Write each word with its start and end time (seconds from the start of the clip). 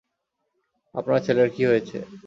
আপনার 0.95 1.19
ছেলের 1.25 1.49
কি 1.55 1.63
হয়েছে? 1.65 1.97